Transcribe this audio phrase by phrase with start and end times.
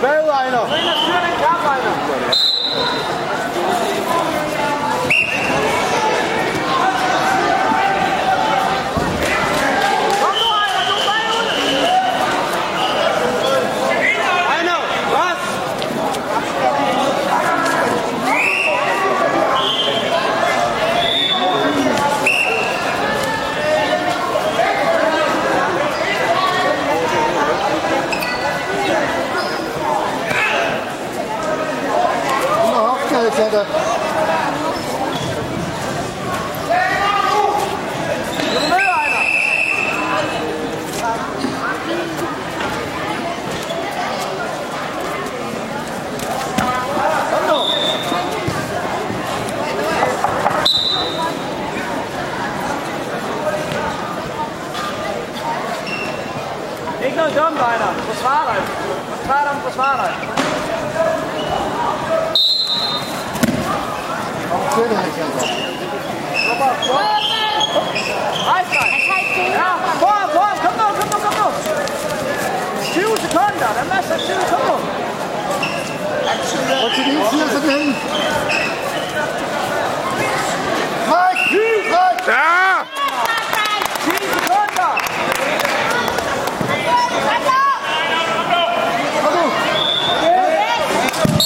[0.00, 2.35] Very line up.
[33.36, 33.66] verder.
[56.98, 58.62] Ik nou dan bijna, voor zwaarheid.
[59.26, 60.14] Waarom voor zwaarheid?
[73.76, 74.34] Der er masser af tid.
[74.50, 74.74] Kom nu.
[76.84, 77.96] Og til din side, så den.
[81.08, 81.36] Træk!
[81.92, 82.26] Træk!
[82.28, 82.82] Ja!
[84.04, 84.92] 10 sekunder.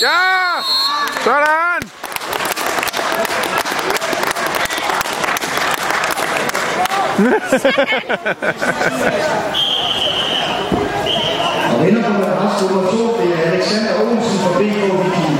[0.01, 0.19] Ja!
[1.25, 1.70] Sådan!
[7.21, 7.27] Og
[11.85, 15.39] vinder på madras nummer 2, det er Alexander Olsen fra BK Viking.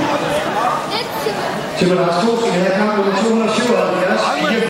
[1.77, 4.51] Til madras 2 skal vi have kamp nummer 277,